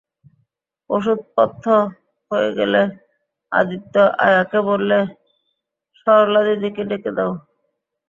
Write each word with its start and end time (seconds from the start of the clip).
ওষুধপথ্য 0.89 1.65
হয়ে 2.31 2.49
গেলে 2.57 2.81
আদিত্য 3.51 3.95
আয়াকে 4.25 4.59
বললে, 4.69 4.99
সরলাদিদিকে 5.97 6.83
ডেকে 6.89 7.11
দাও। 7.17 7.31